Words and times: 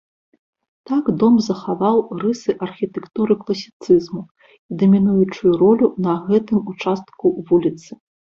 Так 0.91 1.09
дом 1.23 1.35
захаваў 1.47 1.97
рысы 2.21 2.55
архітэктуры 2.67 3.33
класіцызму 3.43 4.23
і 4.69 4.73
дамінуючую 4.83 5.51
ролю 5.63 5.87
на 6.09 6.13
гэтым 6.31 6.59
участку 6.73 7.25
вуліцы. 7.51 7.91